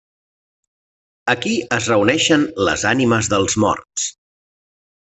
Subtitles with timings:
[1.33, 4.11] Aquí es reuneixen les ànimes dels morts.